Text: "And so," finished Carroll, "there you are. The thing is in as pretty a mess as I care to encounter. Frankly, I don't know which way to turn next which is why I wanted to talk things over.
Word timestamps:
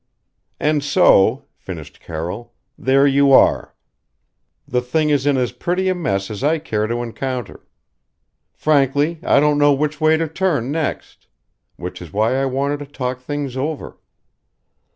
"And 0.59 0.83
so," 0.83 1.45
finished 1.53 1.99
Carroll, 1.99 2.55
"there 2.75 3.05
you 3.05 3.31
are. 3.33 3.75
The 4.67 4.81
thing 4.81 5.11
is 5.11 5.27
in 5.27 5.37
as 5.37 5.51
pretty 5.51 5.89
a 5.89 5.93
mess 5.93 6.31
as 6.31 6.43
I 6.43 6.57
care 6.57 6.87
to 6.87 7.03
encounter. 7.03 7.67
Frankly, 8.51 9.19
I 9.21 9.39
don't 9.39 9.59
know 9.59 9.73
which 9.73 10.01
way 10.01 10.17
to 10.17 10.27
turn 10.27 10.71
next 10.71 11.27
which 11.75 12.01
is 12.01 12.11
why 12.11 12.41
I 12.41 12.45
wanted 12.45 12.79
to 12.79 12.87
talk 12.87 13.19
things 13.19 13.55
over. 13.55 13.99